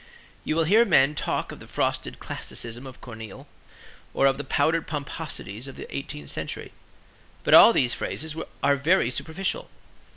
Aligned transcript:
You 0.43 0.55
will 0.55 0.63
hear 0.63 0.83
men 0.83 1.13
talk 1.13 1.51
of 1.51 1.59
the 1.59 1.67
frosted 1.67 2.19
classicism 2.19 2.87
of 2.87 3.01
Corneille 3.01 3.45
or 4.15 4.25
of 4.25 4.39
the 4.39 4.43
powdered 4.43 4.87
pomposities 4.87 5.67
of 5.67 5.75
the 5.75 5.95
eighteenth 5.95 6.31
century, 6.31 6.71
but 7.43 7.53
all 7.53 7.71
these 7.71 7.93
phrases 7.93 8.35
are 8.63 8.75
very 8.77 9.11
superficial. 9.11 9.69